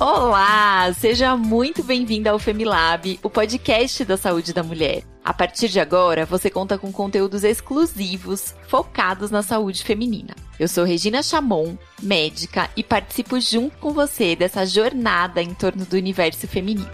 [0.00, 5.02] Olá, seja muito bem-vinda ao Femilab, o podcast da saúde da mulher.
[5.22, 10.34] A partir de agora, você conta com conteúdos exclusivos focados na saúde feminina.
[10.58, 15.96] Eu sou Regina Chamon, médica, e participo junto com você dessa jornada em torno do
[15.96, 16.88] universo feminino.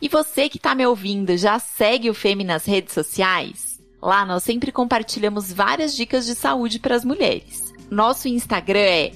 [0.00, 3.78] E você que está me ouvindo, já segue o Femi nas redes sociais?
[4.00, 7.67] Lá nós sempre compartilhamos várias dicas de saúde para as mulheres.
[7.90, 9.12] Nosso Instagram é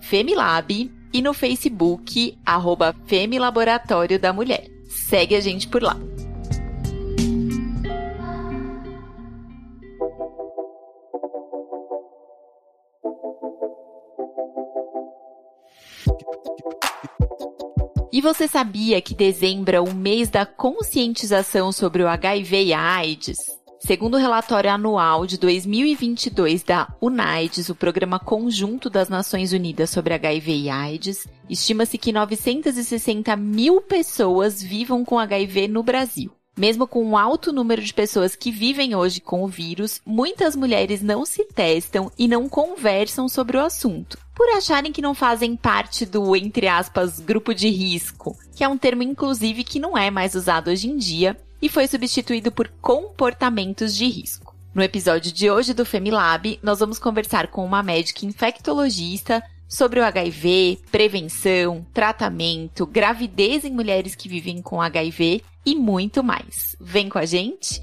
[0.00, 4.66] Femilab e no Facebook, arroba Femilaboratório da Mulher.
[4.88, 5.96] Segue a gente por lá.
[18.12, 22.80] E você sabia que dezembro é o mês da conscientização sobre o HIV e a
[22.80, 23.63] AIDS?
[23.86, 30.14] Segundo o relatório anual de 2022 da UNAIDS, o Programa Conjunto das Nações Unidas sobre
[30.14, 36.32] HIV e AIDS, estima-se que 960 mil pessoas vivam com HIV no Brasil.
[36.56, 41.02] Mesmo com um alto número de pessoas que vivem hoje com o vírus, muitas mulheres
[41.02, 46.06] não se testam e não conversam sobre o assunto, por acharem que não fazem parte
[46.06, 50.34] do, entre aspas, grupo de risco, que é um termo inclusive que não é mais
[50.34, 54.54] usado hoje em dia e foi substituído por comportamentos de risco.
[54.74, 60.04] No episódio de hoje do Femilab, nós vamos conversar com uma médica infectologista sobre o
[60.04, 66.76] HIV, prevenção, tratamento, gravidez em mulheres que vivem com HIV e muito mais.
[66.78, 67.82] Vem com a gente?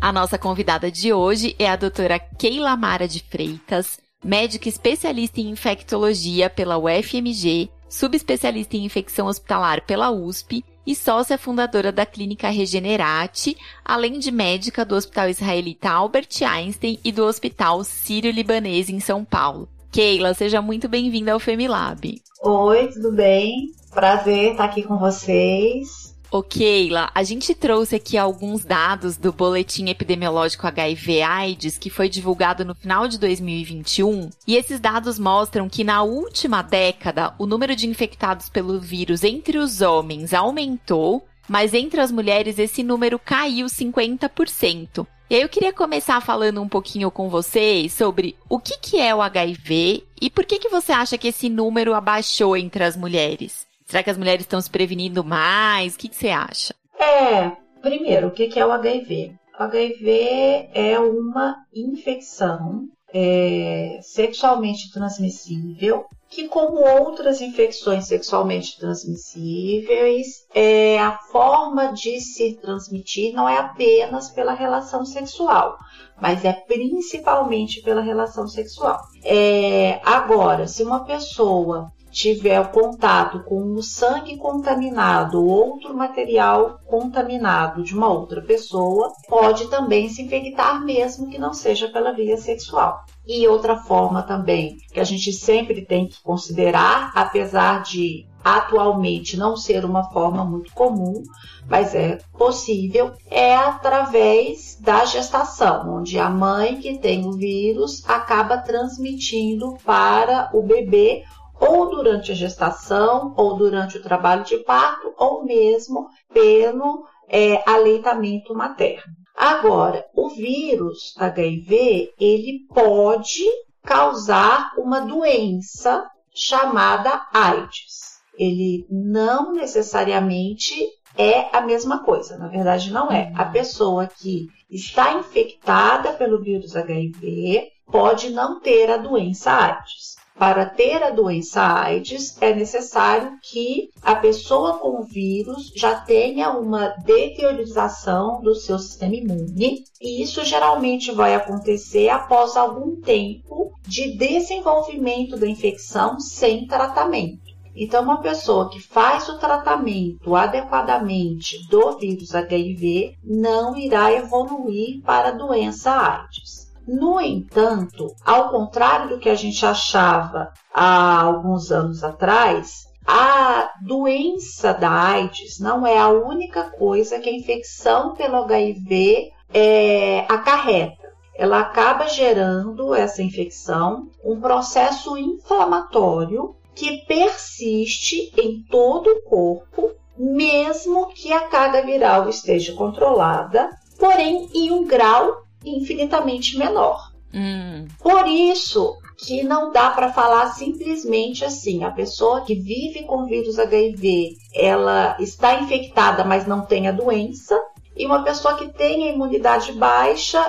[0.00, 5.50] A nossa convidada de hoje é a doutora Keila Mara de Freitas, médica especialista em
[5.50, 13.56] infectologia pela UFMG subespecialista em infecção hospitalar pela USP e sócia fundadora da Clínica Regenerate,
[13.84, 19.68] além de médica do Hospital Israelita Albert Einstein e do Hospital Sírio-Libanês em São Paulo.
[19.92, 22.20] Keila, seja muito bem-vinda ao Femilab.
[22.42, 23.70] Oi, tudo bem?
[23.92, 26.03] Prazer estar aqui com vocês.
[26.34, 32.64] Ô Keila, a gente trouxe aqui alguns dados do Boletim Epidemiológico HIV-AIDS que foi divulgado
[32.64, 37.86] no final de 2021 e esses dados mostram que na última década o número de
[37.86, 45.06] infectados pelo vírus entre os homens aumentou, mas entre as mulheres esse número caiu 50%.
[45.30, 49.14] E aí eu queria começar falando um pouquinho com vocês sobre o que, que é
[49.14, 53.72] o HIV e por que, que você acha que esse número abaixou entre as mulheres.
[53.84, 55.94] Será que as mulheres estão se prevenindo mais?
[55.94, 56.74] O que, que você acha?
[56.98, 57.50] É,
[57.80, 59.34] primeiro, o que é o HIV?
[59.58, 70.98] O HIV é uma infecção é, sexualmente transmissível que, como outras infecções sexualmente transmissíveis, é,
[70.98, 75.78] a forma de se transmitir não é apenas pela relação sexual,
[76.20, 79.00] mas é principalmente pela relação sexual.
[79.22, 87.82] É, agora, se uma pessoa tiver contato com o sangue contaminado ou outro material contaminado
[87.82, 93.04] de uma outra pessoa, pode também se infectar, mesmo que não seja pela via sexual.
[93.26, 99.56] E outra forma também que a gente sempre tem que considerar, apesar de atualmente não
[99.56, 101.22] ser uma forma muito comum,
[101.66, 108.58] mas é possível, é através da gestação, onde a mãe que tem o vírus acaba
[108.58, 111.24] transmitindo para o bebê
[111.60, 118.54] ou durante a gestação, ou durante o trabalho de parto, ou mesmo pelo é, aleitamento
[118.54, 119.12] materno.
[119.36, 123.44] Agora, o vírus HIV ele pode
[123.82, 128.20] causar uma doença chamada AIDS.
[128.38, 130.74] Ele não necessariamente
[131.16, 133.32] é a mesma coisa, na verdade não é.
[133.36, 140.13] A pessoa que está infectada pelo vírus HIV pode não ter a doença AIDS.
[140.36, 146.50] Para ter a doença AIDS, é necessário que a pessoa com o vírus já tenha
[146.50, 154.16] uma deteriorização do seu sistema imune, e isso geralmente vai acontecer após algum tempo de
[154.16, 157.54] desenvolvimento da infecção sem tratamento.
[157.76, 165.28] Então, uma pessoa que faz o tratamento adequadamente do vírus HIV não irá evoluir para
[165.28, 166.63] a doença AIDS.
[166.86, 174.72] No entanto, ao contrário do que a gente achava há alguns anos atrás, a doença
[174.72, 181.12] da AIDS não é a única coisa que a infecção pelo HIV é, acarreta.
[181.36, 191.08] Ela acaba gerando essa infecção, um processo inflamatório que persiste em todo o corpo, mesmo
[191.08, 197.12] que a carga viral esteja controlada, porém em um grau infinitamente menor.
[197.32, 197.86] Hum.
[198.00, 203.58] Por isso que não dá para falar simplesmente assim, a pessoa que vive com vírus
[203.58, 207.60] HIV, ela está infectada, mas não tem a doença,
[207.96, 210.44] e uma pessoa que tem a imunidade baixa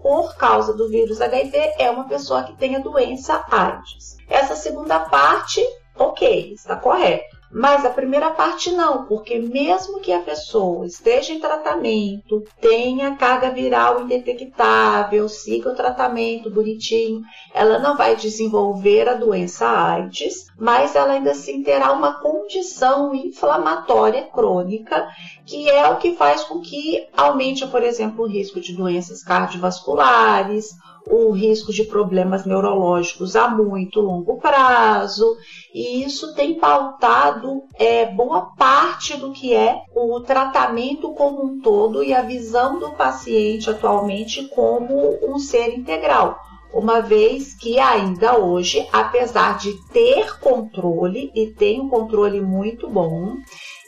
[0.00, 4.16] por causa do vírus HIV é uma pessoa que tem a doença AIDS.
[4.28, 5.60] Essa segunda parte,
[5.96, 7.37] ok, está correto.
[7.50, 13.50] Mas a primeira parte não, porque mesmo que a pessoa esteja em tratamento, tenha carga
[13.50, 17.22] viral indetectável, siga o tratamento bonitinho,
[17.54, 24.24] ela não vai desenvolver a doença AIDS, mas ela ainda assim terá uma condição inflamatória
[24.24, 25.08] crônica,
[25.46, 30.76] que é o que faz com que aumente, por exemplo, o risco de doenças cardiovasculares
[31.10, 35.36] o risco de problemas neurológicos a muito longo prazo,
[35.74, 42.02] e isso tem pautado é, boa parte do que é o tratamento como um todo
[42.02, 46.38] e a visão do paciente atualmente como um ser integral
[46.72, 53.36] uma vez que ainda hoje, apesar de ter controle e tem um controle muito bom,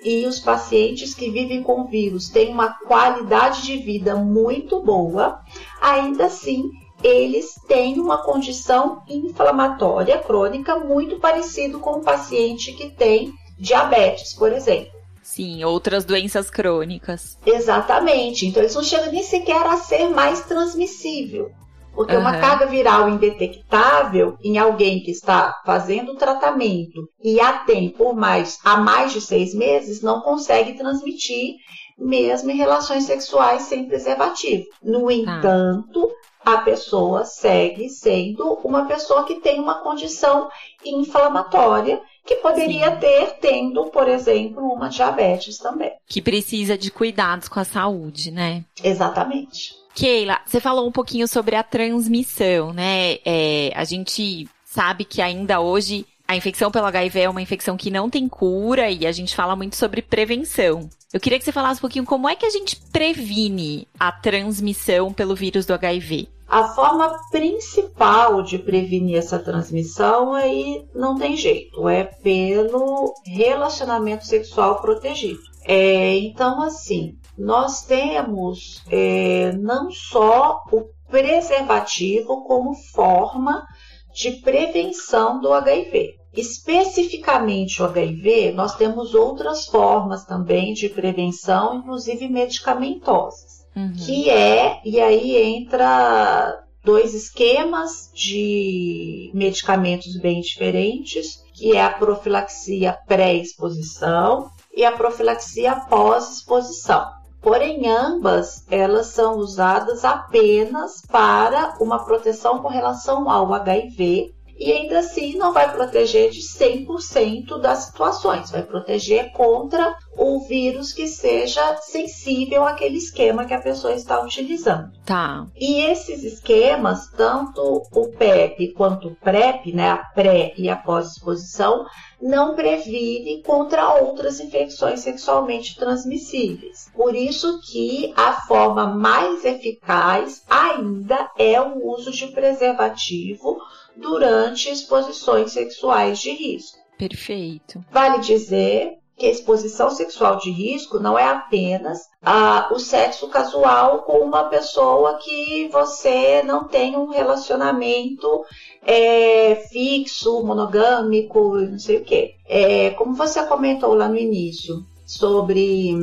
[0.03, 5.41] e os pacientes que vivem com vírus têm uma qualidade de vida muito boa,
[5.81, 6.71] ainda assim
[7.03, 14.53] eles têm uma condição inflamatória crônica muito parecido com o paciente que tem diabetes, por
[14.53, 15.01] exemplo.
[15.23, 17.39] Sim, outras doenças crônicas.
[17.47, 18.47] Exatamente.
[18.47, 21.51] Então eles não chegam nem sequer a ser mais transmissível.
[21.95, 22.21] Porque uhum.
[22.21, 28.15] uma carga viral indetectável em alguém que está fazendo o tratamento e a tem por
[28.15, 31.57] mais há mais de seis meses não consegue transmitir
[32.01, 34.65] mesmo em relações sexuais sem preservativo.
[34.83, 35.13] No tá.
[35.13, 36.11] entanto,
[36.45, 40.49] a pessoa segue sendo uma pessoa que tem uma condição
[40.85, 43.01] inflamatória que poderia Sim.
[43.01, 45.93] ter tendo, por exemplo, uma diabetes também.
[46.07, 48.65] Que precisa de cuidados com a saúde, né?
[48.83, 49.75] Exatamente.
[49.95, 53.19] Keila, você falou um pouquinho sobre a transmissão, né?
[53.25, 57.91] É, a gente sabe que ainda hoje a infecção pelo HIV é uma infecção que
[57.91, 60.89] não tem cura e a gente fala muito sobre prevenção.
[61.13, 65.13] Eu queria que você falasse um pouquinho como é que a gente previne a transmissão
[65.13, 66.29] pelo vírus do HIV.
[66.47, 74.81] A forma principal de prevenir essa transmissão aí não tem jeito, é pelo relacionamento sexual
[74.81, 75.41] protegido.
[75.65, 83.67] É, então, assim, nós temos é, não só o preservativo como forma
[84.15, 86.20] de prevenção do HIV.
[86.33, 93.93] Especificamente o HIV, nós temos outras formas também de prevenção, inclusive medicamentosas, uhum.
[93.95, 102.97] que é, e aí entra dois esquemas de medicamentos bem diferentes, que é a profilaxia
[103.07, 107.05] pré-exposição e a profilaxia pós-exposição.
[107.43, 114.99] Porém, ambas elas são usadas apenas para uma proteção com relação ao HIV e ainda
[114.99, 121.79] assim não vai proteger de 100% das situações, vai proteger contra o vírus que seja
[121.79, 124.91] sensível àquele esquema que a pessoa está utilizando.
[125.07, 125.47] Tá.
[125.57, 131.87] E esses esquemas, tanto o PEP quanto o PrEP, né, a pré e a pós-exposição,
[132.21, 136.91] não previne contra outras infecções sexualmente transmissíveis.
[136.95, 143.57] Por isso que a forma mais eficaz ainda é o uso de preservativo
[143.97, 146.79] durante exposições sexuais de risco.
[146.99, 147.85] Perfeito.
[147.91, 154.03] Vale dizer que a exposição sexual de risco não é apenas ah, o sexo casual
[154.03, 158.45] com uma pessoa que você não tem um relacionamento
[158.83, 162.35] é, fixo, monogâmico, não sei o quê.
[162.47, 165.95] É, como você comentou lá no início sobre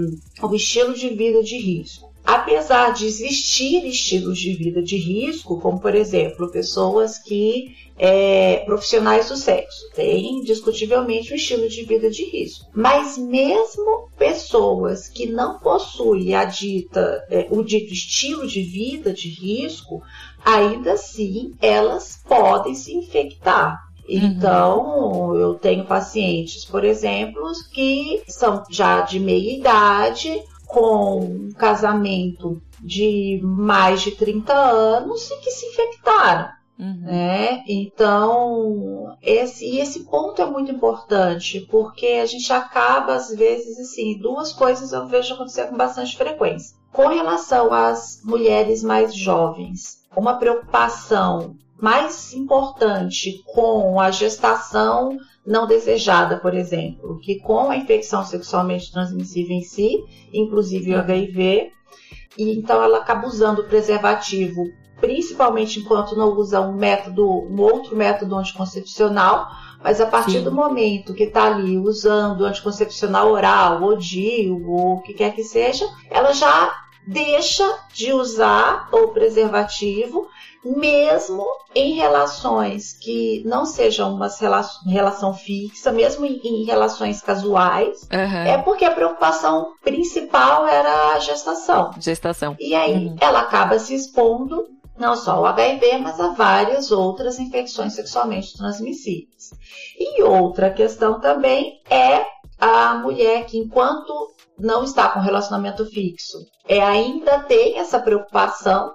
[0.42, 2.07] o estilo de vida de risco.
[2.28, 9.30] Apesar de existir estilos de vida de risco, como por exemplo pessoas que é, profissionais
[9.30, 9.90] do sexo.
[9.96, 12.70] Tem, discutivelmente, um estilo de vida de risco.
[12.76, 19.30] Mas mesmo pessoas que não possuem a dita, é, o dito estilo de vida de
[19.30, 20.02] risco,
[20.44, 23.88] ainda assim elas podem se infectar.
[24.08, 24.18] Uhum.
[24.18, 27.42] Então, eu tenho pacientes, por exemplo,
[27.74, 35.38] que são já de meia idade, com um casamento de mais de 30 anos e
[35.40, 36.50] que se infectaram.
[36.80, 37.02] Uhum.
[37.02, 37.64] Né?
[37.68, 44.54] Então, esse, esse ponto é muito importante, porque a gente acaba, às vezes, assim, duas
[44.54, 46.78] coisas eu vejo acontecer com bastante frequência.
[46.92, 56.38] Com relação às mulheres mais jovens, uma preocupação mais importante com a gestação não desejada,
[56.38, 61.72] por exemplo, que com a infecção sexualmente transmissível em si, inclusive o HIV,
[62.38, 64.66] e então ela acaba usando o preservativo,
[65.00, 69.48] principalmente enquanto não usa um método, um outro método anticoncepcional,
[69.82, 70.44] mas a partir Sim.
[70.44, 75.46] do momento que está ali usando anticoncepcional oral, ou DIU, ou o que quer que
[75.46, 76.76] seja, ela já
[77.08, 80.28] deixa de usar o preservativo
[80.64, 84.28] mesmo em relações que não sejam uma
[84.86, 88.44] relação, fixa, mesmo em, em relações casuais, uhum.
[88.44, 91.92] é porque a preocupação principal era a gestação.
[92.00, 92.56] Gestação.
[92.60, 93.16] E aí uhum.
[93.22, 94.66] ela acaba se expondo
[94.98, 99.52] não só ao HIV, mas a várias outras infecções sexualmente transmissíveis.
[99.98, 102.26] E outra questão também é
[102.60, 106.38] a mulher que, enquanto não está com relacionamento fixo,
[106.68, 108.92] é, ainda tem essa preocupação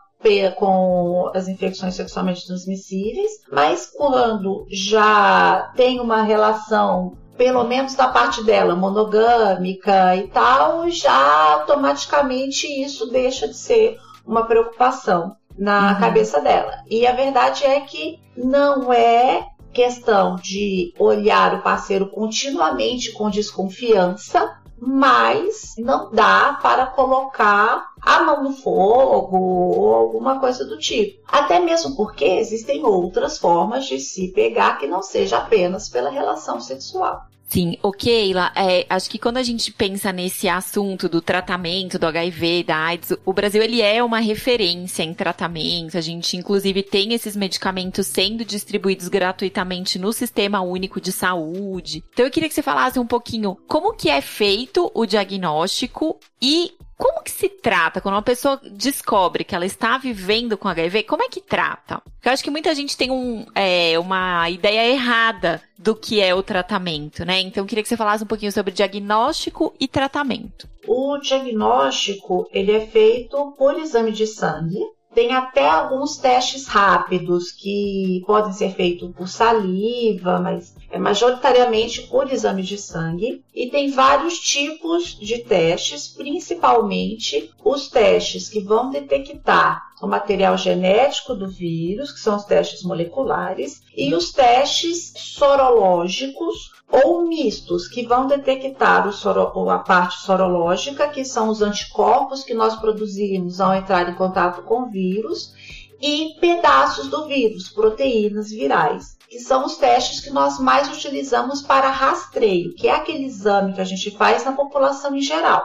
[0.56, 8.44] com as infecções sexualmente transmissíveis, mas quando já tem uma relação pelo menos da parte
[8.44, 16.00] dela, monogâmica e tal, já automaticamente isso deixa de ser uma preocupação na uhum.
[16.00, 16.84] cabeça dela.
[16.88, 24.61] E a verdade é que não é questão de olhar o parceiro continuamente com desconfiança,
[24.84, 31.22] mas não dá para colocar a mão no fogo ou alguma coisa do tipo.
[31.28, 36.60] Até mesmo porque existem outras formas de se pegar que não seja apenas pela relação
[36.60, 37.22] sexual.
[37.52, 42.06] Sim, ok, Keila, é, acho que quando a gente pensa nesse assunto do tratamento do
[42.06, 45.98] HIV, da AIDS, o Brasil ele é uma referência em tratamento.
[45.98, 52.02] A gente inclusive tem esses medicamentos sendo distribuídos gratuitamente no Sistema Único de Saúde.
[52.14, 56.72] Então eu queria que você falasse um pouquinho como que é feito o diagnóstico e
[57.02, 61.02] como que se trata quando uma pessoa descobre que ela está vivendo com HIV?
[61.02, 62.00] Como é que trata?
[62.04, 66.32] Porque eu acho que muita gente tem um, é, uma ideia errada do que é
[66.32, 67.40] o tratamento, né?
[67.40, 70.68] Então eu queria que você falasse um pouquinho sobre diagnóstico e tratamento.
[70.86, 74.78] O diagnóstico ele é feito por exame de sangue,
[75.14, 82.32] tem até alguns testes rápidos que podem ser feitos por saliva, mas é majoritariamente por
[82.32, 83.42] exame de sangue.
[83.54, 91.32] E tem vários tipos de testes, principalmente os testes que vão detectar o material genético
[91.34, 98.26] do vírus, que são os testes moleculares, e os testes sorológicos ou mistos, que vão
[98.26, 104.14] detectar soro, a parte sorológica, que são os anticorpos que nós produzimos ao entrar em
[104.14, 105.54] contato com o vírus,
[106.00, 111.88] e pedaços do vírus, proteínas virais, que são os testes que nós mais utilizamos para
[111.88, 115.64] rastreio, que é aquele exame que a gente faz na população em geral.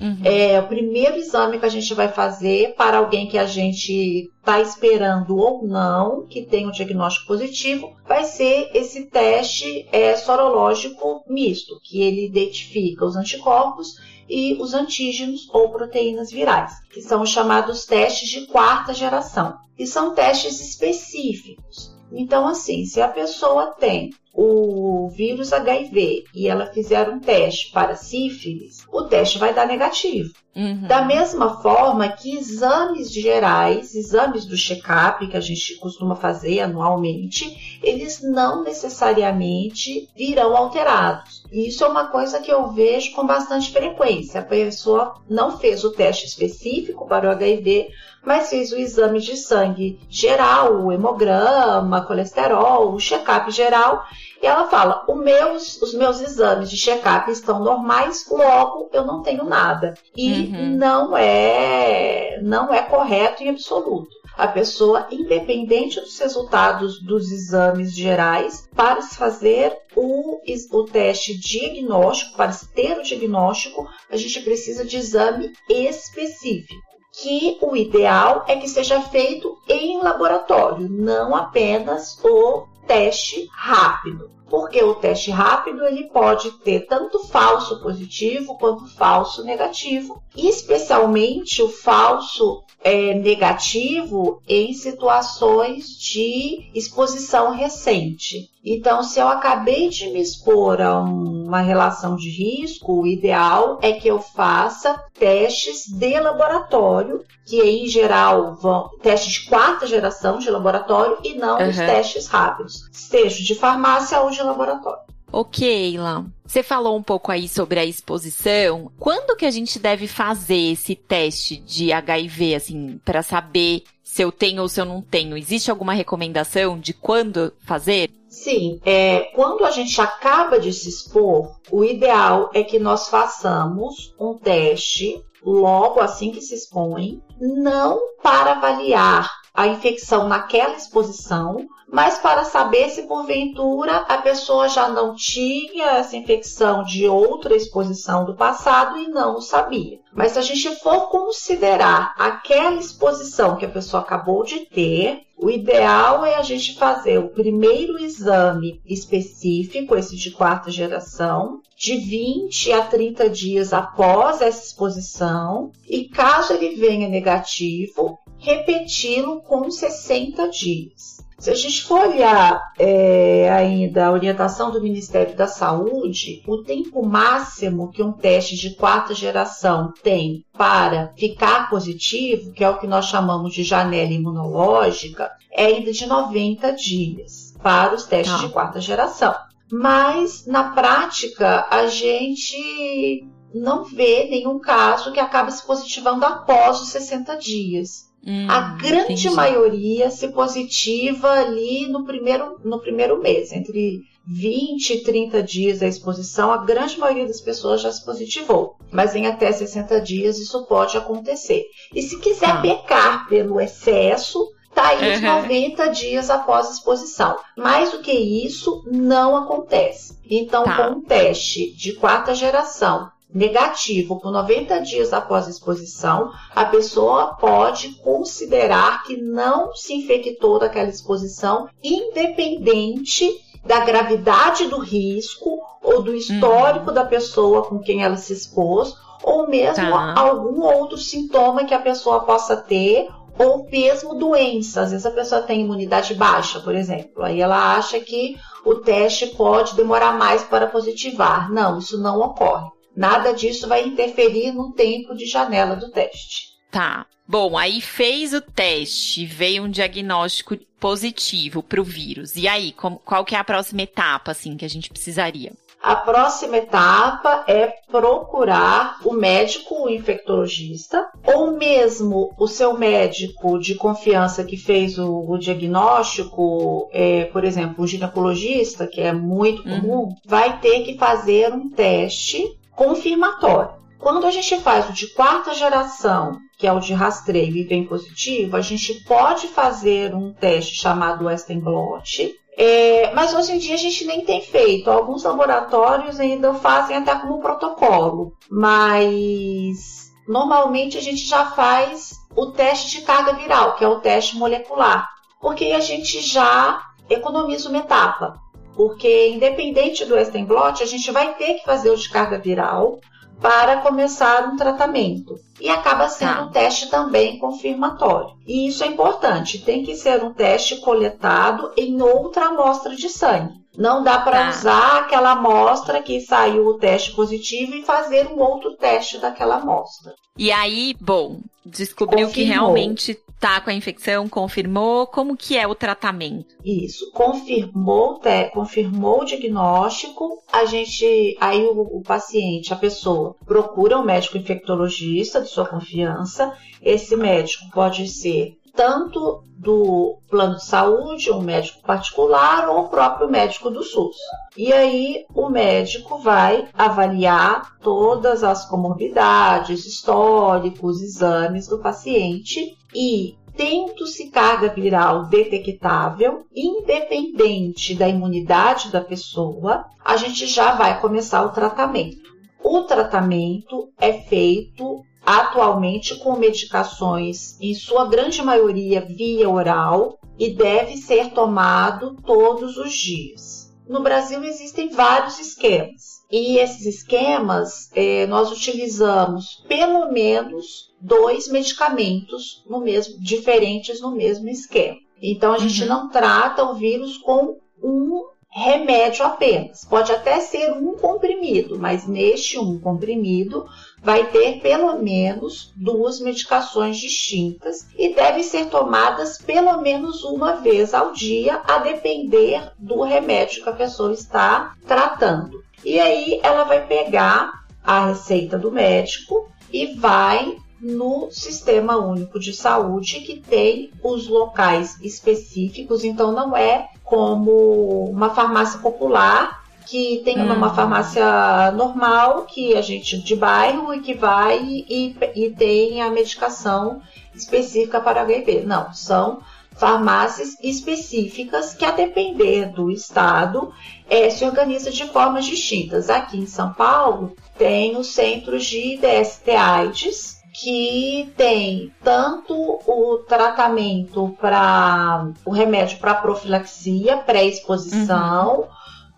[0.00, 0.20] Uhum.
[0.24, 4.60] É o primeiro exame que a gente vai fazer para alguém que a gente está
[4.60, 11.80] esperando ou não, que tem um diagnóstico positivo, vai ser esse teste é, sorológico misto,
[11.82, 13.94] que ele identifica os anticorpos
[14.28, 19.86] e os antígenos ou proteínas virais, que são os chamados testes de quarta geração, e
[19.86, 21.94] são testes específicos.
[22.12, 24.65] Então, assim, se a pessoa tem o
[25.08, 30.32] vírus HIV e ela fizer um teste para sífilis, o teste vai dar negativo.
[30.56, 30.86] Uhum.
[30.88, 37.78] Da mesma forma que exames gerais, exames do check-up que a gente costuma fazer anualmente,
[37.82, 41.44] eles não necessariamente virão alterados.
[41.52, 44.40] E isso é uma coisa que eu vejo com bastante frequência.
[44.40, 47.88] A pessoa não fez o teste específico para o HIV,
[48.26, 54.04] mas fez o exame de sangue geral, o hemograma, colesterol, o check-up geral,
[54.42, 59.44] e ela fala: meus, os meus exames de check-up estão normais, logo eu não tenho
[59.44, 59.94] nada.
[60.16, 60.76] E uhum.
[60.76, 64.10] não é não é correto em absoluto.
[64.36, 70.40] A pessoa, independente dos resultados dos exames gerais, para se fazer o,
[70.72, 77.58] o teste diagnóstico, para se ter o diagnóstico, a gente precisa de exame específico que
[77.62, 84.35] o ideal é que seja feito em laboratório, não apenas o teste rápido.
[84.48, 91.68] Porque o teste rápido ele pode ter tanto falso positivo quanto falso negativo, especialmente o
[91.68, 98.48] falso é, negativo em situações de exposição recente.
[98.64, 103.92] Então, se eu acabei de me expor a uma relação de risco, o ideal é
[103.92, 110.50] que eu faça testes de laboratório, que em geral vão testes de quarta geração de
[110.50, 111.68] laboratório e não uhum.
[111.68, 115.00] os testes rápidos, seja de farmácia ou de laboratório.
[115.32, 116.26] Ok, Ilan.
[116.46, 118.90] Você falou um pouco aí sobre a exposição.
[118.98, 124.30] Quando que a gente deve fazer esse teste de HIV, assim, para saber se eu
[124.30, 125.36] tenho ou se eu não tenho?
[125.36, 128.10] Existe alguma recomendação de quando fazer?
[128.28, 134.14] Sim, é, quando a gente acaba de se expor, o ideal é que nós façamos
[134.18, 142.18] um teste logo assim que se expõe, não para avaliar a infecção naquela exposição, mas
[142.18, 148.34] para saber se porventura a pessoa já não tinha essa infecção de outra exposição do
[148.34, 149.98] passado e não sabia.
[150.12, 155.50] Mas se a gente for considerar aquela exposição que a pessoa acabou de ter, o
[155.50, 162.72] ideal é a gente fazer o primeiro exame específico, esse de quarta geração, de 20
[162.72, 171.16] a 30 dias após essa exposição, e caso ele venha negativo, repeti-lo com 60 dias.
[171.38, 177.04] Se a gente for olhar é, ainda a orientação do Ministério da Saúde, o tempo
[177.04, 182.86] máximo que um teste de quarta geração tem para ficar positivo, que é o que
[182.86, 188.38] nós chamamos de janela imunológica, é ainda de 90 dias para os testes ah.
[188.38, 189.34] de quarta geração.
[189.70, 196.88] Mas, na prática, a gente não vê nenhum caso que acabe se positivando após os
[196.88, 198.05] 60 dias.
[198.26, 199.30] Hum, a grande entendi.
[199.30, 205.86] maioria se positiva ali no primeiro, no primeiro mês, entre 20 e 30 dias da
[205.86, 208.76] exposição, a grande maioria das pessoas já se positivou.
[208.90, 211.66] Mas em até 60 dias isso pode acontecer.
[211.94, 212.60] E se quiser ah.
[212.60, 217.36] pecar pelo excesso, tá aí os 90 dias após a exposição.
[217.56, 220.18] Mais do que isso, não acontece.
[220.28, 220.76] Então, tá.
[220.76, 227.34] com um teste de quarta geração negativo por 90 dias após a exposição, a pessoa
[227.34, 233.30] pode considerar que não se infectou daquela exposição, independente
[233.62, 236.94] da gravidade do risco ou do histórico uhum.
[236.94, 240.14] da pessoa com quem ela se expôs, ou mesmo tá.
[240.16, 243.06] algum outro sintoma que a pessoa possa ter,
[243.38, 244.80] ou mesmo doença.
[244.80, 249.26] Às vezes a pessoa tem imunidade baixa, por exemplo, aí ela acha que o teste
[249.28, 251.52] pode demorar mais para positivar.
[251.52, 252.75] Não, isso não ocorre.
[252.96, 256.56] Nada disso vai interferir no tempo de janela do teste.
[256.70, 257.06] Tá.
[257.28, 262.36] Bom, aí fez o teste, veio um diagnóstico positivo para o vírus.
[262.36, 265.52] E aí, qual que é a próxima etapa, assim, que a gente precisaria?
[265.82, 273.74] A próxima etapa é procurar o médico o infectologista ou mesmo o seu médico de
[273.74, 279.80] confiança que fez o, o diagnóstico, é, por exemplo, o ginecologista, que é muito uhum.
[279.80, 280.14] comum, uhum.
[280.24, 282.44] vai ter que fazer um teste
[282.76, 283.74] confirmatório.
[283.98, 287.86] Quando a gente faz o de quarta geração, que é o de rastreio e vem
[287.86, 293.74] positivo, a gente pode fazer um teste chamado Western blot, é, mas hoje em dia
[293.74, 294.90] a gente nem tem feito.
[294.90, 302.98] Alguns laboratórios ainda fazem até como protocolo, mas normalmente a gente já faz o teste
[302.98, 305.08] de carga viral, que é o teste molecular,
[305.40, 308.38] porque a gente já economiza uma etapa
[308.76, 313.00] porque independente do Western blot, a gente vai ter que fazer o de carga viral
[313.40, 315.38] para começar um tratamento.
[315.60, 316.42] E acaba sendo tá.
[316.42, 318.36] um teste também confirmatório.
[318.46, 323.54] E isso é importante, tem que ser um teste coletado em outra amostra de sangue.
[323.76, 324.50] Não dá para tá.
[324.50, 330.14] usar aquela amostra que saiu o teste positivo e fazer um outro teste daquela amostra.
[330.36, 332.34] E aí, bom, descobriu Confirmou.
[332.34, 336.54] que realmente tá com a infecção, confirmou, como que é o tratamento?
[336.64, 343.98] Isso, confirmou, te, confirmou o diagnóstico, a gente, aí o, o paciente, a pessoa, procura
[343.98, 346.52] um médico infectologista de sua confiança.
[346.82, 353.28] Esse médico pode ser tanto do plano de saúde, um médico particular ou o próprio
[353.28, 354.16] médico do SUS.
[354.56, 364.30] E aí o médico vai avaliar todas as comorbidades, históricos, exames do paciente e tendo-se
[364.30, 372.36] carga viral detectável, independente da imunidade da pessoa, a gente já vai começar o tratamento.
[372.62, 380.96] O tratamento é feito atualmente com medicações, em sua grande maioria via oral, e deve
[380.96, 383.74] ser tomado todos os dias.
[383.88, 386.15] No Brasil existem vários esquemas.
[386.30, 394.48] E esses esquemas eh, nós utilizamos pelo menos dois medicamentos no mesmo, diferentes no mesmo
[394.48, 394.98] esquema.
[395.22, 395.88] Então a gente uhum.
[395.88, 399.84] não trata o vírus com um remédio apenas.
[399.84, 403.66] Pode até ser um comprimido, mas neste um comprimido
[404.02, 410.94] vai ter pelo menos duas medicações distintas e devem ser tomadas pelo menos uma vez
[410.94, 415.65] ao dia, a depender do remédio que a pessoa está tratando.
[415.84, 422.52] E aí ela vai pegar a receita do médico e vai no Sistema Único de
[422.52, 430.40] Saúde, que tem os locais específicos, então não é como uma farmácia popular que tem
[430.40, 436.02] uma, uma, farmácia normal, que a gente de bairro e que vai e, e tem
[436.02, 437.00] a medicação
[437.32, 438.64] específica para HIV.
[438.66, 439.40] Não, são
[439.76, 443.72] farmácias específicas que, a depender do estado,
[444.08, 446.08] é, se organizam de formas distintas.
[446.08, 455.28] Aqui em São Paulo, tem os centros de DST-AIDS, que tem tanto o tratamento para
[455.44, 458.66] o remédio para profilaxia, pré-exposição, uhum.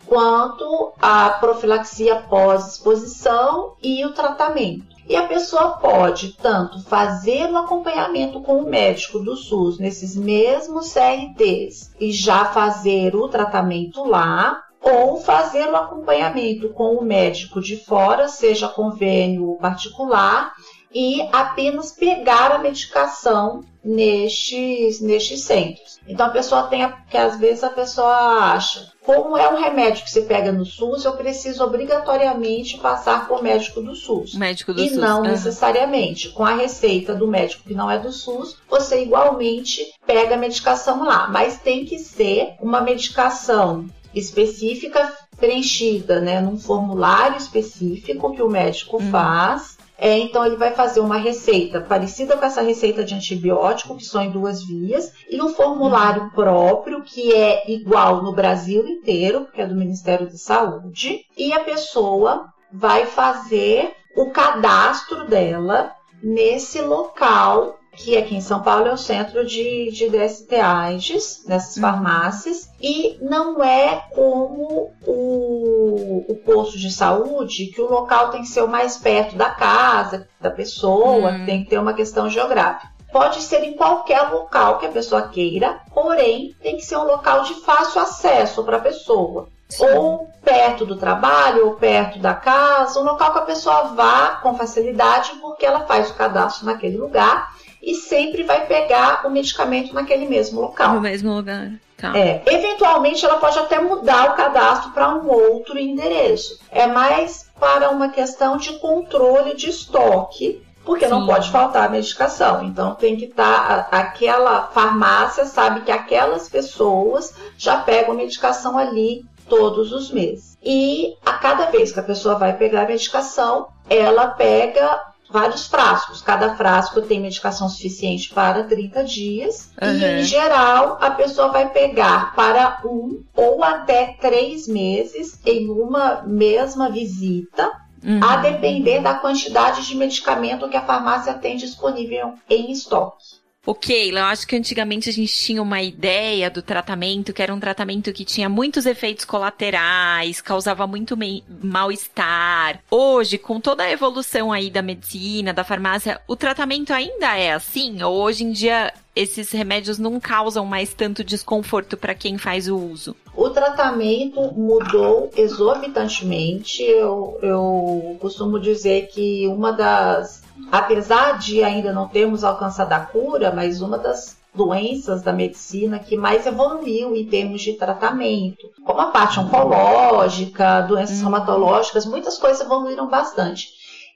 [0.07, 4.99] quanto a profilaxia pós-exposição e o tratamento.
[5.09, 10.93] E a pessoa pode tanto fazer o acompanhamento com o médico do SUS nesses mesmos
[10.93, 17.77] CRTs e já fazer o tratamento lá, ou fazer o acompanhamento com o médico de
[17.85, 20.53] fora, seja convênio particular,
[20.95, 25.99] e apenas pegar a medicação nestes, nestes centros.
[26.07, 28.15] Então a pessoa tem, que às vezes a pessoa
[28.53, 33.43] acha, como é um remédio que se pega no SUS, eu preciso obrigatoriamente passar por
[33.43, 34.35] médico do SUS.
[34.35, 34.99] Médico do e SUS.
[34.99, 35.29] não uhum.
[35.29, 36.31] necessariamente.
[36.31, 41.05] Com a receita do médico que não é do SUS, você igualmente pega a medicação
[41.05, 41.29] lá.
[41.29, 43.87] Mas tem que ser uma medicação
[44.19, 49.11] específica preenchida né, num formulário específico que o médico uhum.
[49.11, 54.05] faz é, então ele vai fazer uma receita parecida com essa receita de antibiótico, que
[54.05, 56.31] são em duas vias, e um formulário uhum.
[56.31, 61.65] próprio, que é igual no Brasil inteiro, porque é do Ministério da Saúde, e a
[61.65, 68.97] pessoa vai fazer o cadastro dela nesse local que aqui em São Paulo é o
[68.97, 71.83] centro de, de DST AIDS, nessas uhum.
[71.83, 78.49] farmácias, e não é como o, o posto de saúde, que o local tem que
[78.49, 81.45] ser o mais perto da casa, da pessoa, uhum.
[81.45, 82.89] tem que ter uma questão geográfica.
[83.13, 87.43] Pode ser em qualquer local que a pessoa queira, porém tem que ser um local
[87.43, 89.49] de fácil acesso para a pessoa.
[89.69, 89.87] Sim.
[89.97, 94.55] Ou perto do trabalho, ou perto da casa, um local que a pessoa vá com
[94.55, 97.51] facilidade, porque ela faz o cadastro naquele lugar
[97.89, 100.97] e sempre vai pegar o medicamento naquele mesmo local.
[100.97, 101.73] No mesmo lugar.
[101.97, 102.17] Tá.
[102.17, 106.61] É, eventualmente ela pode até mudar o cadastro para um outro endereço.
[106.71, 111.11] É mais para uma questão de controle de estoque, porque Sim.
[111.11, 112.63] não pode faltar a medicação.
[112.63, 118.77] Então tem que estar tá, aquela farmácia sabe que aquelas pessoas já pegam a medicação
[118.77, 120.59] ali todos os meses.
[120.63, 126.23] E a cada vez que a pessoa vai pegar a medicação, ela pega vários frascos.
[126.23, 129.71] Cada frasco tem medicação suficiente para 30 dias.
[129.81, 129.91] Uhum.
[129.91, 136.23] E, em geral, a pessoa vai pegar para um ou até três meses em uma
[136.23, 137.71] mesma visita.
[138.05, 138.21] Uhum.
[138.23, 143.39] A depender da quantidade de medicamento que a farmácia tem disponível em estoque.
[143.67, 147.61] Ok, eu acho que antigamente a gente tinha uma ideia do tratamento que era um
[147.61, 151.19] tratamento que tinha muitos efeitos colaterais, causava muito
[151.63, 152.81] mal-estar.
[152.91, 158.03] Hoje, com toda a evolução aí da medicina, da farmácia, o tratamento ainda é assim?
[158.03, 163.17] Hoje em dia esses remédios não causam mais tanto desconforto para quem faz o uso?
[163.35, 166.83] O tratamento mudou exorbitantemente.
[166.85, 173.53] Eu, eu costumo dizer que uma das apesar de ainda não termos alcançado a cura,
[173.53, 179.07] mas uma das doenças da medicina que mais evoluiu em termos de tratamento, como a
[179.07, 181.23] parte oncológica, doenças hum.
[181.23, 183.69] reumatológicas, muitas coisas evoluíram bastante.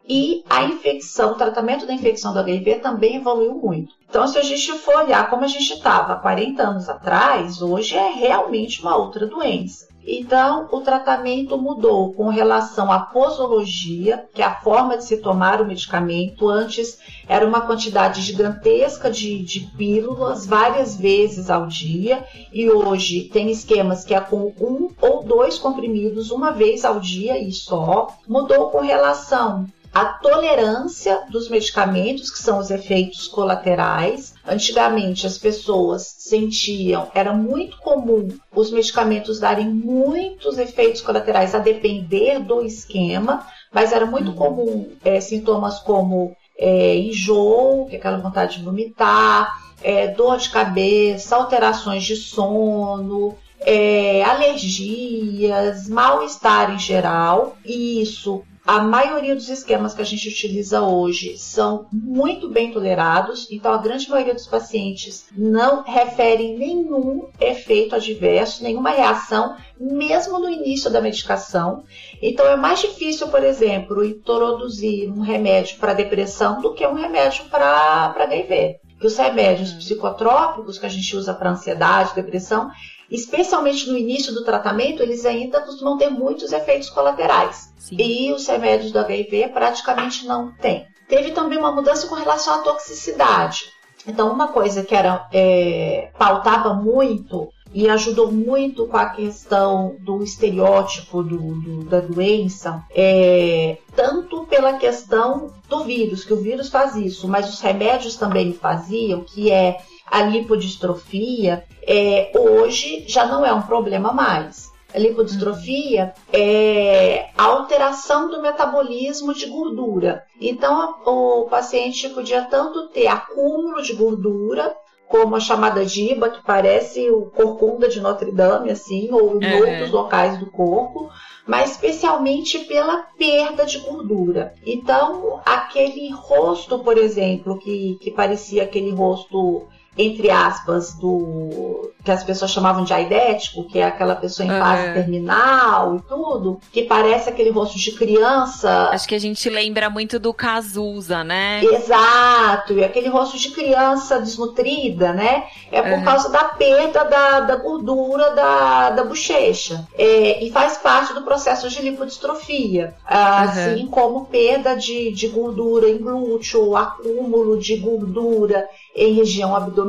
[0.09, 3.94] E a infecção, o tratamento da infecção do HIV também evoluiu muito.
[4.09, 8.11] Então, se a gente for olhar como a gente estava 40 anos atrás, hoje é
[8.11, 9.87] realmente uma outra doença.
[10.06, 15.60] Então, o tratamento mudou com relação à posologia, que é a forma de se tomar
[15.60, 16.48] o medicamento.
[16.48, 23.50] Antes era uma quantidade gigantesca de, de pílulas, várias vezes ao dia, e hoje tem
[23.50, 28.08] esquemas que é com um ou dois comprimidos uma vez ao dia e só.
[28.26, 34.32] Mudou com relação a tolerância dos medicamentos, que são os efeitos colaterais.
[34.46, 42.40] Antigamente as pessoas sentiam, era muito comum os medicamentos darem muitos efeitos colaterais a depender
[42.40, 44.37] do esquema, mas era muito uhum.
[44.37, 49.52] comum é, sintomas como é, enjoo, que é aquela vontade de vomitar,
[49.83, 58.81] é, dor de cabeça, alterações de sono, é, alergias, mal-estar em geral, e isso a
[58.81, 64.09] maioria dos esquemas que a gente utiliza hoje são muito bem tolerados, então a grande
[64.09, 71.83] maioria dos pacientes não referem nenhum efeito adverso, nenhuma reação, mesmo no início da medicação.
[72.22, 77.44] Então é mais difícil, por exemplo, introduzir um remédio para depressão do que um remédio
[77.46, 78.82] para HIV.
[79.02, 82.70] Que os remédios psicotrópicos que a gente usa para ansiedade, depressão,
[83.10, 87.74] especialmente no início do tratamento, eles ainda costumam ter muitos efeitos colaterais.
[87.78, 87.96] Sim.
[87.98, 90.86] E os remédios do HIV praticamente não têm.
[91.08, 93.72] Teve também uma mudança com relação à toxicidade.
[94.06, 100.22] Então, uma coisa que era é, pautava muito e ajudou muito com a questão do
[100.22, 106.96] estereótipo do, do, da doença, é, tanto pela questão do vírus, que o vírus faz
[106.96, 109.78] isso, mas os remédios também faziam, que é
[110.11, 114.70] a lipodistrofia, é, hoje já não é um problema mais.
[114.94, 120.22] A lipodistrofia é a alteração do metabolismo de gordura.
[120.38, 124.76] Então, o paciente podia tanto ter acúmulo de gordura,
[125.12, 129.90] como a chamada giba, que parece o corcunda de Notre Dame, assim, ou em outros
[129.90, 131.11] locais do corpo,
[131.46, 134.55] mas especialmente pela perda de gordura.
[134.64, 142.24] Então, aquele rosto, por exemplo, que, que parecia aquele rosto entre aspas, do que as
[142.24, 144.59] pessoas chamavam de aidético, que é aquela pessoa em uhum.
[144.59, 148.88] fase terminal e tudo, que parece aquele rosto de criança.
[148.90, 151.62] Acho que a gente lembra muito do Cazuza, né?
[151.62, 155.44] Exato, e aquele rosto de criança desnutrida, né?
[155.70, 156.05] É por uhum.
[156.05, 159.87] causa da perda da, da gordura da, da bochecha.
[159.96, 163.88] É, e faz parte do processo de lipodistrofia, assim uhum.
[163.88, 169.82] como perda de, de gordura em glúteo, acúmulo de gordura em região abdominal,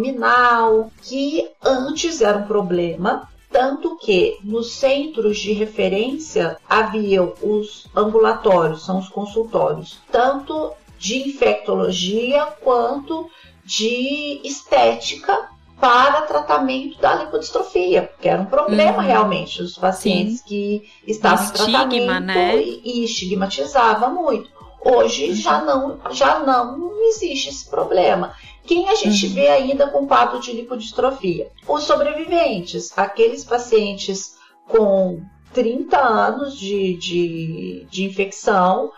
[1.01, 8.97] que antes era um problema, tanto que nos centros de referência haviam os ambulatórios, são
[8.97, 13.29] os consultórios, tanto de infectologia quanto
[13.63, 19.07] de estética para tratamento da lipodistrofia, que era um problema uhum.
[19.07, 20.45] realmente dos pacientes Sim.
[20.45, 22.55] que estavam Estigma, em tratamento né?
[22.55, 24.49] e, e estigmatizava muito.
[24.85, 25.35] Hoje uhum.
[25.35, 28.33] já não já não existe esse problema.
[28.65, 29.33] Quem a gente uhum.
[29.33, 31.51] vê ainda com quadro de lipodistrofia?
[31.67, 34.35] Os sobreviventes, aqueles pacientes
[34.67, 35.21] com
[35.53, 38.91] 30 anos de, de, de infecção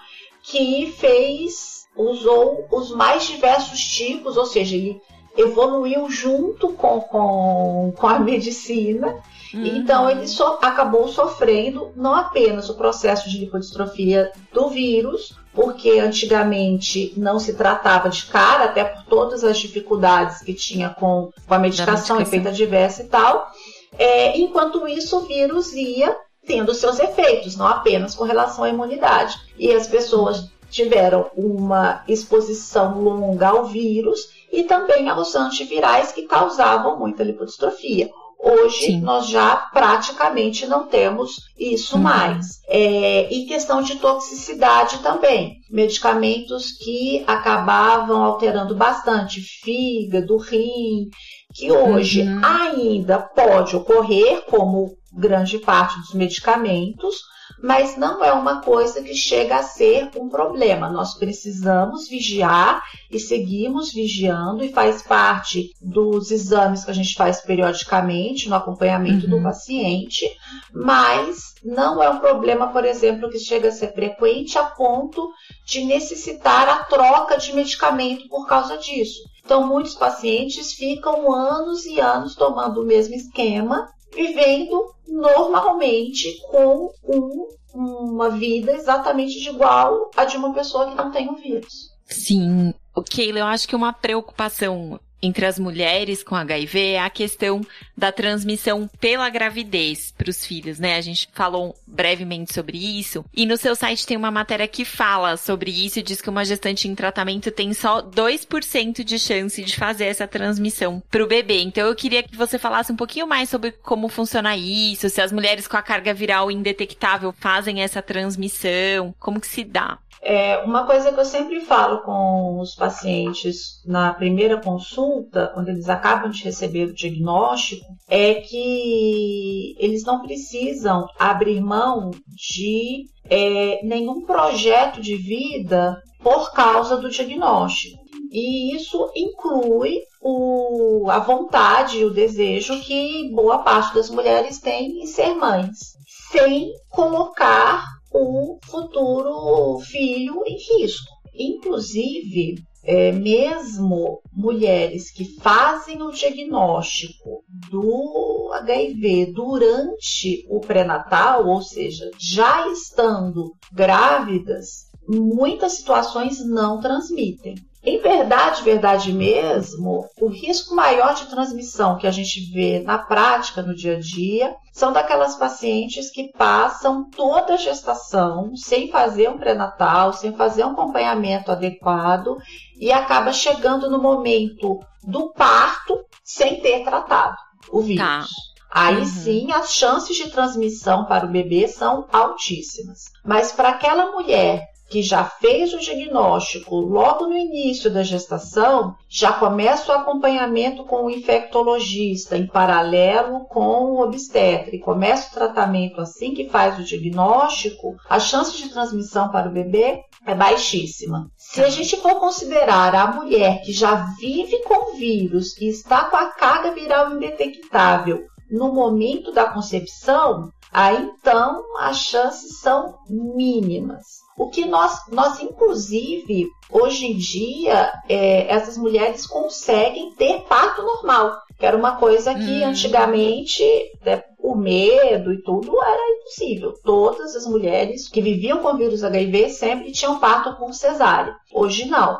[0.43, 5.01] que fez, usou os mais diversos tipos, ou seja, ele
[5.37, 9.15] evoluiu junto com, com, com a medicina.
[9.53, 9.65] Uhum.
[9.65, 17.13] Então, ele so, acabou sofrendo não apenas o processo de lipodistrofia do vírus, porque antigamente
[17.15, 21.59] não se tratava de cara, até por todas as dificuldades que tinha com, com a
[21.59, 23.51] medicação, efeito adverso e tal.
[23.97, 29.35] É, enquanto isso, o vírus ia tendo seus efeitos, não apenas com relação à imunidade.
[29.57, 34.19] E as pessoas tiveram uma exposição longa ao vírus
[34.51, 38.09] e também aos antivirais que causavam muita lipodistrofia.
[38.37, 39.01] Hoje Sim.
[39.01, 42.03] nós já praticamente não temos isso uhum.
[42.03, 42.61] mais.
[42.67, 45.57] É, e questão de toxicidade também.
[45.71, 51.09] Medicamentos que acabavam alterando bastante fígado, rim,
[51.55, 52.41] que hoje uhum.
[52.43, 57.21] ainda pode ocorrer, como grande parte dos medicamentos,
[57.65, 60.87] mas não é uma coisa que chega a ser um problema.
[60.87, 67.41] Nós precisamos vigiar e seguimos vigiando e faz parte dos exames que a gente faz
[67.41, 69.37] periodicamente no acompanhamento uhum.
[69.37, 70.29] do paciente,
[70.71, 75.27] mas não é um problema, por exemplo, que chega a ser frequente a ponto
[75.65, 79.23] de necessitar a troca de medicamento por causa disso.
[79.43, 87.47] Então, muitos pacientes ficam anos e anos tomando o mesmo esquema vivendo normalmente com um,
[87.73, 91.91] uma vida exatamente igual a de uma pessoa que não tem o vírus.
[92.05, 92.73] Sim.
[92.95, 97.61] O Keila, eu acho que uma preocupação entre as mulheres com HIV é a questão
[97.97, 100.95] da transmissão pela gravidez para os filhos, né?
[100.95, 103.25] A gente falou brevemente sobre isso.
[103.33, 106.45] E no seu site tem uma matéria que fala sobre isso e diz que uma
[106.45, 111.61] gestante em tratamento tem só 2% de chance de fazer essa transmissão para o bebê.
[111.61, 115.31] Então eu queria que você falasse um pouquinho mais sobre como funciona isso, se as
[115.31, 119.97] mulheres com a carga viral indetectável fazem essa transmissão, como que se dá.
[120.27, 125.87] É, uma coisa que eu sempre falo com os pacientes na primeira consulta, quando eles
[125.87, 134.25] acabam de receber o diagnóstico, é que eles não precisam abrir mão de é, nenhum
[134.25, 138.03] projeto de vida por causa do diagnóstico.
[138.31, 145.03] E isso inclui o, a vontade e o desejo que boa parte das mulheres tem
[145.03, 145.93] em ser mães,
[146.31, 151.13] sem colocar o futuro filho em risco.
[151.33, 162.09] Inclusive, é, mesmo mulheres que fazem o diagnóstico do HIV durante o pré-natal, ou seja,
[162.19, 167.55] já estando grávidas, muitas situações não transmitem.
[167.85, 173.61] Em verdade, verdade mesmo, o risco maior de transmissão que a gente vê na prática,
[173.61, 179.37] no dia a dia, são daquelas pacientes que passam toda a gestação sem fazer um
[179.37, 182.37] pré-natal, sem fazer um acompanhamento adequado
[182.79, 187.37] e acaba chegando no momento do parto sem ter tratado
[187.71, 188.03] o vírus.
[188.03, 188.25] Tá.
[188.71, 189.05] Aí uhum.
[189.05, 193.05] sim, as chances de transmissão para o bebê são altíssimas.
[193.23, 199.33] Mas para aquela mulher que já fez o diagnóstico logo no início da gestação, já
[199.33, 206.01] começa o acompanhamento com o infectologista em paralelo com o obstetra e começa o tratamento
[206.01, 211.27] assim que faz o diagnóstico, a chance de transmissão para o bebê é baixíssima.
[211.37, 216.17] Se a gente for considerar a mulher que já vive com vírus e está com
[216.17, 224.03] a carga viral indetectável no momento da concepção, aí então as chances são mínimas.
[224.37, 231.37] O que nós, nós inclusive, hoje em dia, é, essas mulheres conseguem ter parto normal,
[231.57, 232.67] que era uma coisa que hum.
[232.67, 233.63] antigamente,
[234.03, 236.73] né, por medo e tudo, era impossível.
[236.83, 241.33] Todas as mulheres que viviam com vírus HIV sempre tinham parto por cesárea.
[241.53, 242.19] Hoje não.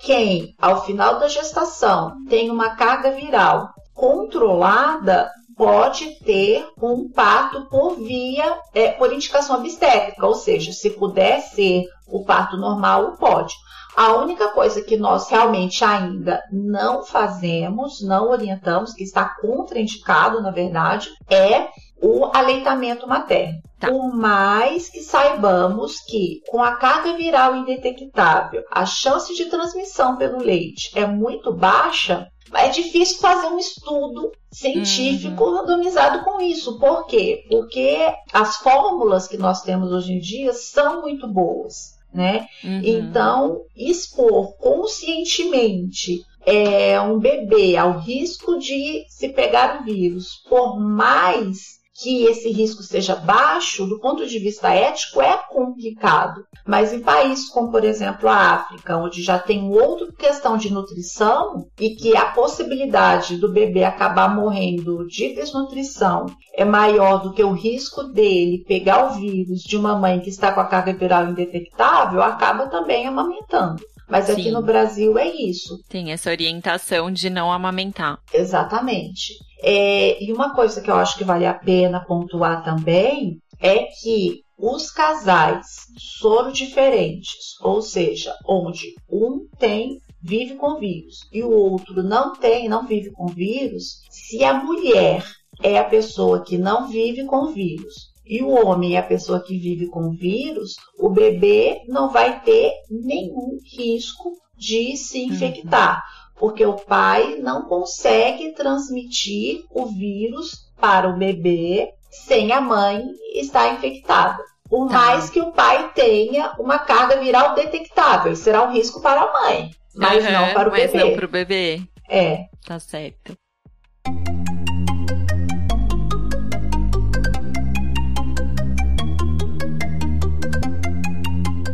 [0.00, 7.96] Quem, ao final da gestação, tem uma carga viral controlada, pode ter um parto por
[7.96, 13.54] via, é, por indicação obstétrica, ou seja, se puder ser o parto normal, pode.
[13.94, 20.50] A única coisa que nós realmente ainda não fazemos, não orientamos, que está contraindicado, na
[20.50, 21.68] verdade, é
[22.02, 23.60] o aleitamento materno.
[23.78, 23.88] Tá.
[23.88, 30.38] Por mais que saibamos que, com a carga viral indetectável, a chance de transmissão pelo
[30.38, 35.56] leite é muito baixa, é difícil fazer um estudo científico uhum.
[35.56, 36.78] randomizado com isso.
[36.78, 37.44] Por quê?
[37.48, 42.00] Porque as fórmulas que nós temos hoje em dia são muito boas.
[42.12, 42.46] Né?
[42.62, 42.80] Uhum.
[42.84, 51.81] Então, expor conscientemente é, um bebê ao risco de se pegar o vírus, por mais
[52.02, 56.44] que esse risco seja baixo, do ponto de vista ético, é complicado.
[56.66, 61.66] Mas em países como, por exemplo, a África, onde já tem outra questão de nutrição
[61.78, 67.52] e que a possibilidade do bebê acabar morrendo de desnutrição é maior do que o
[67.52, 72.22] risco dele pegar o vírus de uma mãe que está com a carga viral indetectável,
[72.22, 73.82] acaba também amamentando.
[74.12, 74.50] Mas aqui Sim.
[74.50, 75.82] no Brasil é isso.
[75.88, 78.18] Tem essa orientação de não amamentar.
[78.30, 79.32] Exatamente.
[79.62, 84.42] É, e uma coisa que eu acho que vale a pena pontuar também é que
[84.58, 92.02] os casais soro diferentes, ou seja, onde um tem vive com vírus e o outro
[92.02, 95.24] não tem, não vive com vírus, se a mulher
[95.62, 99.58] é a pessoa que não vive com vírus e o homem é a pessoa que
[99.58, 105.32] vive com vírus, o bebê não vai ter nenhum risco de se uhum.
[105.34, 106.02] infectar.
[106.36, 113.74] Porque o pai não consegue transmitir o vírus para o bebê sem a mãe estar
[113.74, 114.42] infectada.
[114.66, 114.94] Por tá.
[114.94, 119.70] mais que o pai tenha uma carga viral detectável, será um risco para a mãe,
[119.94, 121.04] mas uhum, não para o mas bebê.
[121.04, 121.82] Não para o bebê.
[122.08, 122.46] É.
[122.66, 123.36] Tá certo.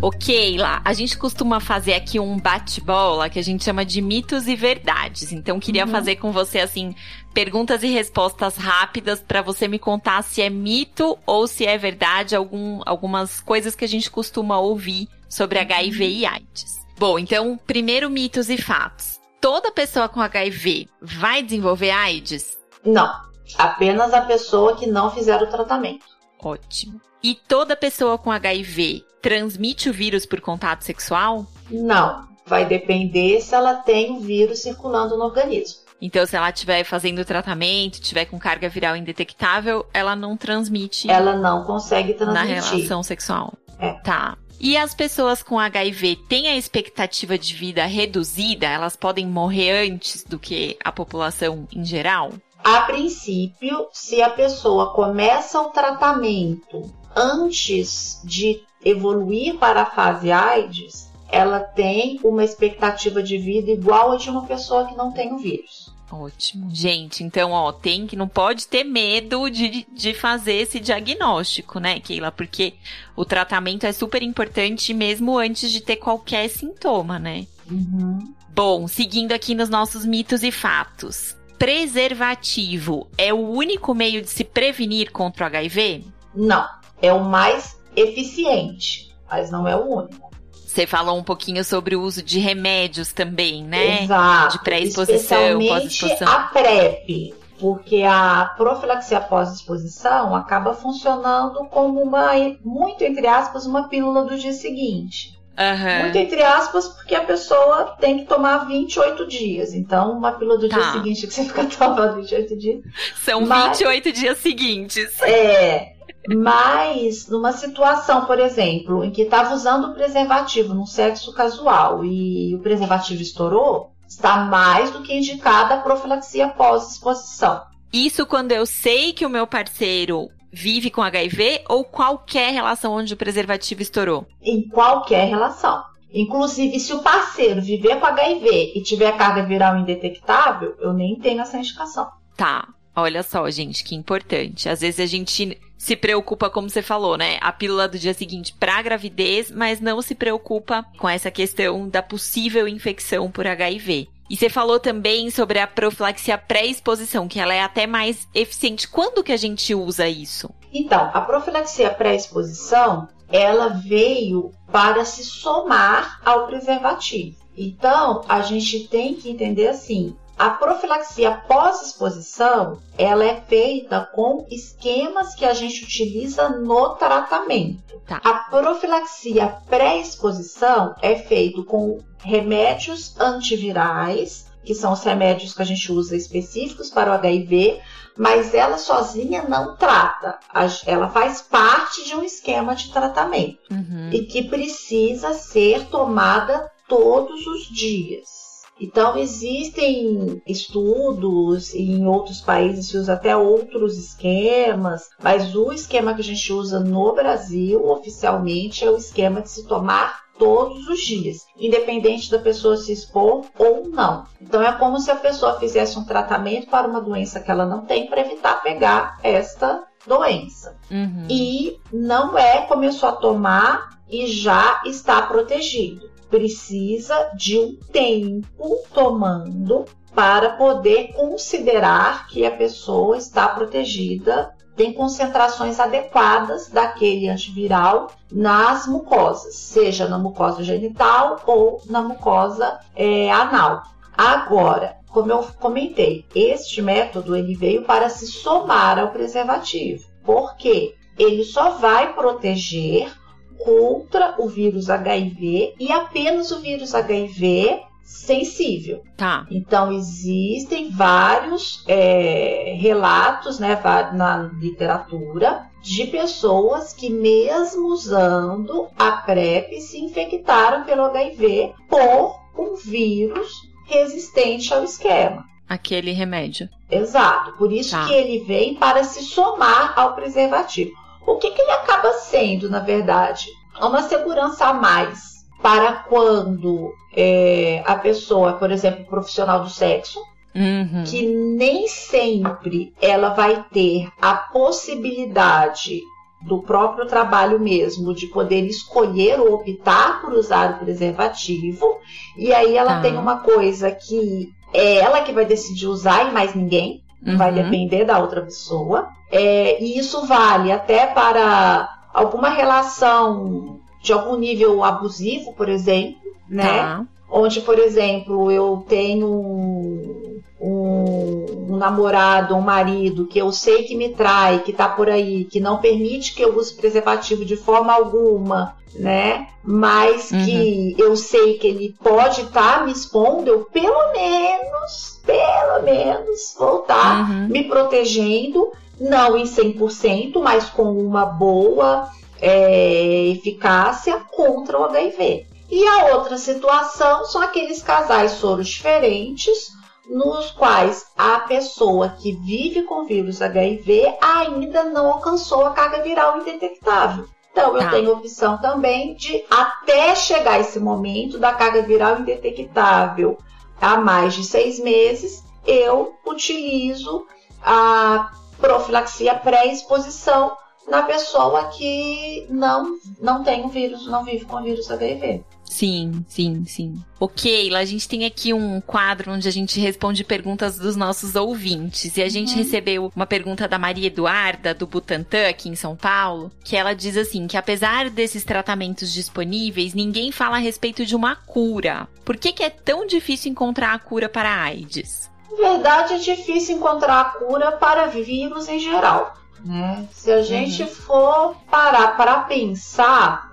[0.09, 0.81] Ok, lá.
[0.87, 5.33] A gente costuma fazer aqui um bate-bola que a gente chama de mitos e verdades.
[5.33, 5.90] Então, queria uhum.
[5.90, 6.94] fazer com você, assim,
[7.35, 12.35] perguntas e respostas rápidas para você me contar se é mito ou se é verdade
[12.35, 16.79] algum, algumas coisas que a gente costuma ouvir sobre HIV e AIDS.
[16.99, 19.21] Bom, então, primeiro mitos e fatos.
[19.42, 22.57] Toda pessoa com HIV vai desenvolver AIDS?
[22.83, 23.12] Não.
[23.59, 26.07] Apenas a pessoa que não fizer o tratamento.
[26.42, 26.99] Ótimo.
[27.23, 31.46] E toda pessoa com HIV transmite o vírus por contato sexual?
[31.70, 32.26] Não.
[32.46, 35.81] Vai depender se ela tem o vírus circulando no organismo.
[36.00, 41.11] Então, se ela estiver fazendo o tratamento, tiver com carga viral indetectável, ela não transmite.
[41.11, 42.48] Ela não consegue transmitir.
[42.48, 43.52] Na relação sexual.
[43.78, 43.92] É.
[43.94, 44.38] Tá.
[44.61, 48.66] E as pessoas com HIV têm a expectativa de vida reduzida?
[48.66, 52.33] Elas podem morrer antes do que a população em geral?
[52.64, 61.10] A princípio, se a pessoa começa o tratamento antes de evoluir para a fase AIDS,
[61.31, 65.38] ela tem uma expectativa de vida igual a de uma pessoa que não tem o
[65.38, 65.92] vírus.
[66.10, 66.70] Ótimo.
[66.72, 72.00] Gente, então, ó, tem que não pode ter medo de, de fazer esse diagnóstico, né,
[72.00, 72.33] Keila?
[72.33, 72.74] Porque
[73.14, 77.46] o tratamento é super importante mesmo antes de ter qualquer sintoma, né?
[77.70, 78.35] Uhum.
[78.54, 81.37] Bom, seguindo aqui nos nossos mitos e fatos.
[81.58, 86.04] Preservativo é o único meio de se prevenir contra o HIV?
[86.35, 86.66] Não.
[87.02, 90.29] É o mais eficiente, mas não é o único.
[90.67, 94.05] Você falou um pouquinho sobre o uso de remédios também, né?
[94.05, 94.59] Exato.
[94.59, 96.29] De pré-exposição, pós-exposição.
[96.29, 102.31] A PrEP, porque a profilaxia pós-exposição acaba funcionando como uma,
[102.65, 105.37] muito entre aspas, uma pílula do dia seguinte.
[105.59, 106.03] Uhum.
[106.03, 109.75] Muito entre aspas, porque a pessoa tem que tomar 28 dias.
[109.75, 110.77] Então, uma pílula do tá.
[110.79, 112.81] dia seguinte que você fica tomando 28 dias.
[113.17, 115.21] São mas, 28 dias seguintes.
[115.23, 115.98] É.
[116.27, 122.54] Mas, numa situação, por exemplo, em que estava usando o preservativo num sexo casual e
[122.54, 127.62] o preservativo estourou, está mais do que indicada a profilaxia pós-exposição.
[127.92, 133.14] Isso quando eu sei que o meu parceiro vive com HIV ou qualquer relação onde
[133.14, 134.27] o preservativo estourou?
[134.42, 135.83] Em qualquer relação.
[136.12, 141.40] Inclusive, se o parceiro viver com HIV e tiver carga viral indetectável, eu nem tenho
[141.42, 142.08] essa indicação.
[142.37, 142.69] Tá.
[143.01, 144.69] Olha só, gente, que importante.
[144.69, 147.38] Às vezes a gente se preocupa, como você falou, né?
[147.40, 152.03] A pílula do dia seguinte para gravidez, mas não se preocupa com essa questão da
[152.03, 154.09] possível infecção por HIV.
[154.29, 158.88] E você falou também sobre a profilaxia pré-exposição, que ela é até mais eficiente.
[158.88, 160.51] Quando que a gente usa isso?
[160.73, 167.37] Então, a profilaxia pré-exposição, ela veio para se somar ao preservativo.
[167.57, 175.35] Então, a gente tem que entender assim, a profilaxia pós-exposição, ela é feita com esquemas
[175.35, 177.99] que a gente utiliza no tratamento.
[178.07, 178.21] Tá.
[178.23, 185.91] A profilaxia pré-exposição é feito com remédios antivirais, que são os remédios que a gente
[185.91, 187.81] usa específicos para o HIV,
[188.17, 190.39] mas ela sozinha não trata.
[190.87, 194.11] Ela faz parte de um esquema de tratamento uhum.
[194.13, 198.48] e que precisa ser tomada todos os dias.
[198.81, 206.20] Então, existem estudos, em outros países se usa até outros esquemas, mas o esquema que
[206.20, 211.44] a gente usa no Brasil, oficialmente, é o esquema de se tomar todos os dias,
[211.58, 214.24] independente da pessoa se expor ou não.
[214.40, 217.85] Então é como se a pessoa fizesse um tratamento para uma doença que ela não
[217.85, 220.76] tem para evitar pegar esta doença.
[220.90, 221.26] Uhum.
[221.29, 229.85] E não é começou a tomar e já está protegido precisa de um tempo tomando
[230.14, 239.56] para poder considerar que a pessoa está protegida, tem concentrações adequadas daquele antiviral nas mucosas,
[239.56, 243.83] seja na mucosa genital ou na mucosa é, anal.
[244.16, 251.44] Agora, como eu comentei, este método ele veio para se somar ao preservativo, porque ele
[251.44, 253.12] só vai proteger
[253.59, 259.02] contra o vírus HIV e apenas o vírus HIV sensível.
[259.17, 259.46] Tá.
[259.50, 263.79] Então existem vários é, relatos, né,
[264.15, 272.75] na literatura de pessoas que mesmo usando a PrEP se infectaram pelo HIV por um
[272.77, 275.44] vírus resistente ao esquema.
[275.69, 276.69] Aquele remédio.
[276.90, 277.52] Exato.
[277.59, 278.06] Por isso tá.
[278.06, 280.92] que ele vem para se somar ao preservativo.
[281.29, 283.48] O que, que ele acaba sendo, na verdade?
[283.79, 290.18] É uma segurança a mais para quando é, a pessoa, por exemplo, profissional do sexo,
[290.54, 291.04] uhum.
[291.04, 296.00] que nem sempre ela vai ter a possibilidade
[296.40, 301.98] do próprio trabalho mesmo de poder escolher ou optar por usar o preservativo
[302.37, 303.00] e aí ela tá.
[303.02, 307.37] tem uma coisa que é ela que vai decidir usar e mais ninguém uhum.
[307.37, 314.37] vai depender da outra pessoa é, e isso vale até para alguma relação de algum
[314.37, 316.66] nível abusivo, por exemplo, né?
[316.66, 317.04] Tá.
[317.31, 320.27] Onde, por exemplo, eu tenho
[320.61, 325.44] um, um, namorado, um marido que eu sei que me trai, que tá por aí,
[325.44, 329.48] que não permite que eu use preservativo de forma alguma, né?
[329.63, 330.44] Mas uhum.
[330.44, 336.54] que eu sei que ele pode estar tá me expondo, eu pelo menos, pelo menos,
[336.59, 337.48] vou estar tá uhum.
[337.48, 342.09] me protegendo não em 100%, mas com uma boa
[342.40, 345.46] é, eficácia contra o HIV.
[345.71, 349.71] E a outra situação são aqueles casais soros diferentes,
[350.09, 356.38] nos quais a pessoa que vive com vírus HIV ainda não alcançou a carga viral
[356.38, 357.27] indetectável.
[357.52, 357.90] Então, eu tá.
[357.90, 363.37] tenho opção também de, até chegar esse momento da carga viral indetectável
[363.81, 367.27] há mais de seis meses, eu utilizo
[367.63, 368.31] a
[368.61, 370.56] profilaxia pré-exposição
[370.91, 375.45] na pessoa que não, não tem o vírus, não vive com o vírus HIV.
[375.65, 376.95] Sim, sim, sim.
[377.21, 382.17] Ok, a gente tem aqui um quadro onde a gente responde perguntas dos nossos ouvintes.
[382.17, 382.59] E a gente uhum.
[382.59, 387.17] recebeu uma pergunta da Maria Eduarda, do Butantã, aqui em São Paulo, que ela diz
[387.17, 392.09] assim: que apesar desses tratamentos disponíveis, ninguém fala a respeito de uma cura.
[392.25, 395.31] Por que, que é tão difícil encontrar a cura para a AIDS?
[395.51, 399.35] Na verdade, é difícil encontrar a cura para vírus em geral.
[399.65, 400.06] Né?
[400.13, 400.88] Se a gente uhum.
[400.88, 403.52] for parar para pensar,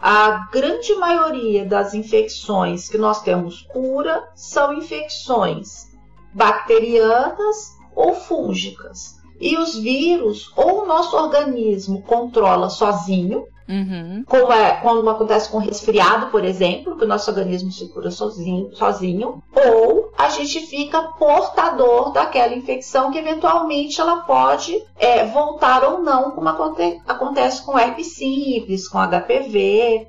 [0.00, 5.90] a grande maioria das infecções que nós temos cura são infecções
[6.32, 9.19] bacterianas ou fúngicas.
[9.40, 14.24] E os vírus, ou o nosso organismo controla sozinho, Uhum.
[14.26, 18.74] Como é quando acontece com resfriado, por exemplo, que o nosso organismo se cura sozinho,
[18.74, 26.02] sozinho, ou a gente fica portador daquela infecção que eventualmente ela pode é, voltar ou
[26.02, 30.08] não, como aconte acontece com herpes simples, com HPV.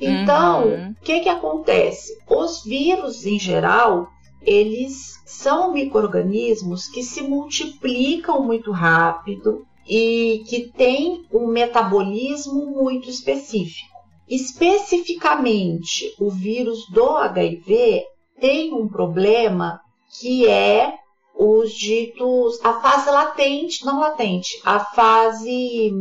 [0.00, 0.90] Então, uhum.
[0.90, 2.16] o que, que acontece?
[2.28, 4.06] Os vírus, em geral,
[4.44, 13.90] eles são micro-organismos que se multiplicam muito rápido, e que tem um metabolismo muito específico.
[14.28, 18.04] Especificamente, o vírus do HIV
[18.40, 19.80] tem um problema
[20.20, 20.94] que é
[21.34, 25.92] os ditos a fase latente, não latente, a fase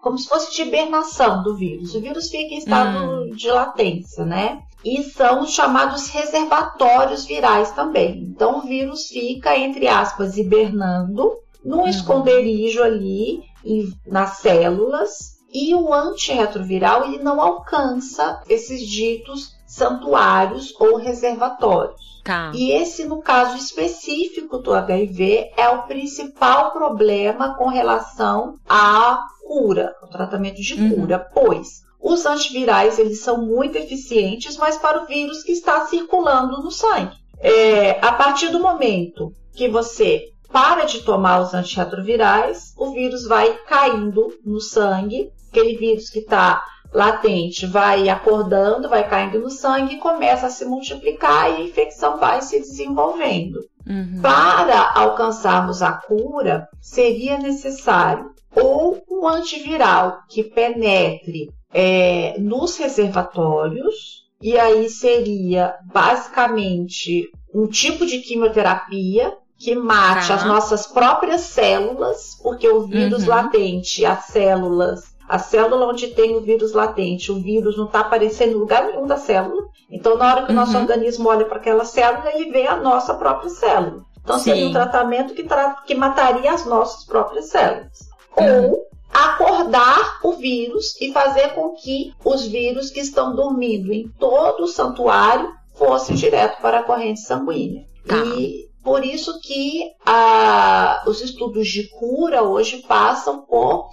[0.00, 1.94] como se fosse de hibernação do vírus.
[1.94, 3.30] O vírus fica em estado hum.
[3.30, 4.60] de latência, né?
[4.86, 8.22] E são os chamados reservatórios virais também.
[8.30, 11.32] Então o vírus fica, entre aspas, hibernando
[11.64, 11.88] num uhum.
[11.88, 20.98] esconderijo ali em, nas células e o antirretroviral ele não alcança esses ditos santuários ou
[20.98, 22.00] reservatórios.
[22.22, 22.52] Tá.
[22.54, 29.96] E esse, no caso específico do HIV, é o principal problema com relação à cura,
[30.00, 30.90] ao tratamento de uhum.
[30.90, 36.62] cura, pois os antivirais eles são muito eficientes, mas para o vírus que está circulando
[36.62, 37.16] no sangue.
[37.40, 43.52] É, a partir do momento que você para de tomar os antirretrovirais, o vírus vai
[43.66, 46.62] caindo no sangue, aquele vírus que está
[46.94, 52.18] latente vai acordando, vai caindo no sangue e começa a se multiplicar e a infecção
[52.18, 53.58] vai se desenvolvendo.
[53.84, 54.20] Uhum.
[54.22, 64.58] Para alcançarmos a cura, seria necessário ou um antiviral que penetre é, nos reservatórios, e
[64.58, 70.36] aí seria basicamente um tipo de quimioterapia que mate tá.
[70.36, 73.28] as nossas próprias células, porque o vírus uhum.
[73.28, 78.52] latente, as células, a célula onde tem o vírus latente, o vírus não está aparecendo
[78.52, 79.62] em lugar nenhum da célula.
[79.90, 80.80] Então, na hora que o nosso uhum.
[80.80, 84.02] organismo olha para aquela célula, ele vê a nossa própria célula.
[84.22, 84.44] Então, Sim.
[84.44, 87.98] seria um tratamento que, tra que mataria as nossas próprias células.
[88.38, 88.70] Uhum.
[88.70, 88.85] Ou
[89.24, 94.68] acordar o vírus e fazer com que os vírus que estão dormindo em todo o
[94.68, 97.84] santuário fossem direto para a corrente sanguínea.
[98.06, 98.16] Tá.
[98.16, 103.88] E por isso que a, os estudos de cura hoje passam por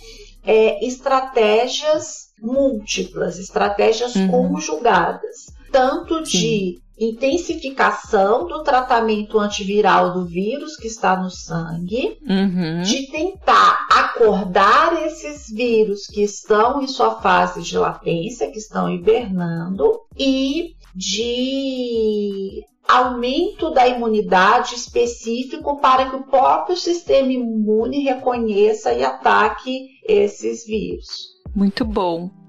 [0.45, 4.51] é, estratégias múltiplas, estratégias uhum.
[4.51, 12.82] conjugadas, tanto de intensificação do tratamento antiviral do vírus que está no sangue, uhum.
[12.84, 20.00] de tentar acordar esses vírus que estão em sua fase de latência, que estão hibernando,
[20.18, 29.88] e de aumento da imunidade específico para que o próprio sistema imune reconheça e ataque
[30.08, 31.34] esses vírus.
[31.56, 32.43] Muito bom.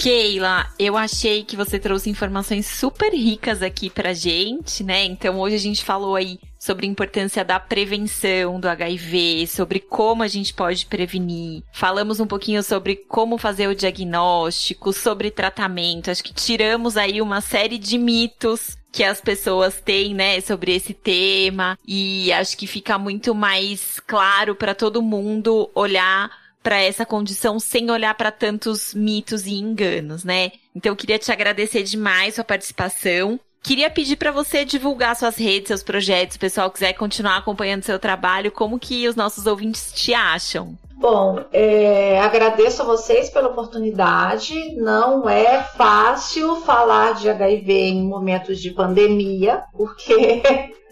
[0.00, 5.04] Keila, eu achei que você trouxe informações super ricas aqui pra gente, né?
[5.04, 10.22] Então hoje a gente falou aí sobre a importância da prevenção do HIV, sobre como
[10.22, 11.62] a gente pode prevenir.
[11.70, 16.10] Falamos um pouquinho sobre como fazer o diagnóstico, sobre tratamento.
[16.10, 20.94] Acho que tiramos aí uma série de mitos que as pessoas têm, né, sobre esse
[20.94, 27.58] tema e acho que fica muito mais claro para todo mundo olhar para essa condição
[27.58, 30.52] sem olhar para tantos mitos e enganos, né?
[30.74, 33.40] Então eu queria te agradecer demais sua participação.
[33.62, 37.98] Queria pedir para você divulgar suas redes, seus projetos, o pessoal quiser continuar acompanhando seu
[37.98, 40.78] trabalho, como que os nossos ouvintes te acham?
[41.00, 44.76] Bom, é, agradeço a vocês pela oportunidade.
[44.76, 50.42] Não é fácil falar de HIV em momentos de pandemia, porque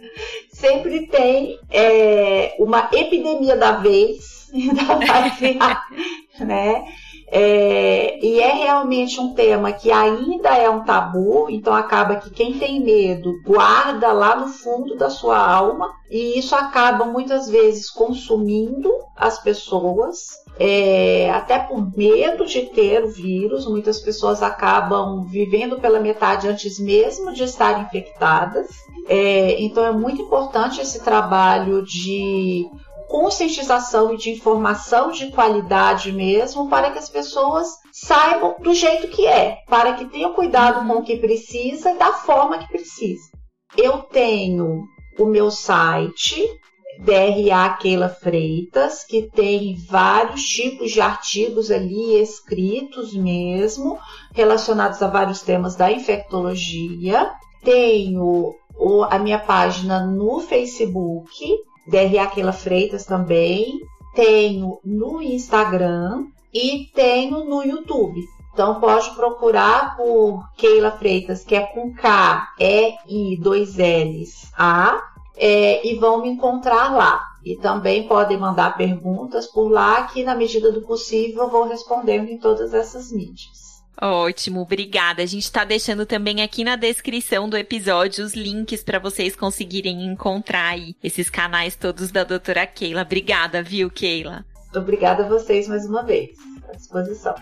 [0.50, 5.82] sempre tem é, uma epidemia da vez ainda vai criar,
[6.40, 6.84] né?
[7.30, 12.58] É, e é realmente um tema que ainda é um tabu, então acaba que quem
[12.58, 18.90] tem medo guarda lá no fundo da sua alma, e isso acaba muitas vezes consumindo
[19.14, 26.00] as pessoas, é, até por medo de ter o vírus, muitas pessoas acabam vivendo pela
[26.00, 28.68] metade antes mesmo de estar infectadas.
[29.06, 32.66] É, então é muito importante esse trabalho de
[33.08, 39.26] conscientização e de informação de qualidade mesmo, para que as pessoas saibam do jeito que
[39.26, 43.22] é, para que tenham cuidado com o que precisa e da forma que precisa.
[43.76, 44.84] Eu tenho
[45.18, 46.46] o meu site,
[47.00, 53.98] DRA Keila Freitas, que tem vários tipos de artigos ali escritos mesmo,
[54.34, 57.32] relacionados a vários temas da infectologia.
[57.62, 58.54] Tenho
[59.10, 61.44] a minha página no Facebook,
[61.88, 63.80] DRA Keila Freitas também.
[64.14, 68.20] Tenho no Instagram e tenho no YouTube.
[68.52, 75.00] Então pode procurar por Keila Freitas, que é com K, E, I, dois L's, A,
[75.36, 77.22] é, e vão me encontrar lá.
[77.44, 82.28] E também podem mandar perguntas por lá, que na medida do possível eu vou respondendo
[82.28, 83.67] em todas essas mídias.
[84.00, 85.22] Ótimo, obrigada.
[85.22, 90.04] A gente está deixando também aqui na descrição do episódio os links para vocês conseguirem
[90.04, 93.02] encontrar aí esses canais todos da doutora Keila.
[93.02, 94.44] Obrigada, viu, Keila?
[94.74, 96.30] Obrigada a vocês mais uma vez.
[96.68, 97.34] À disposição.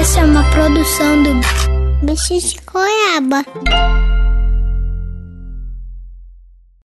[0.00, 4.15] Essa é uma produção do Bicho de Goiaba.